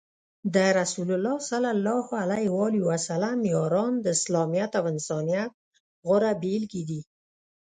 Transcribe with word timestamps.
د 0.55 0.57
رسول 0.79 1.09
الله 1.15 1.37
ص 1.49 3.11
یاران 3.55 3.93
د 4.01 4.05
اسلامیت 4.17 4.71
او 4.79 4.83
انسانیت 4.93 5.51
غوره 6.07 6.31
بیلګې 6.41 6.83
دي. 6.89 7.01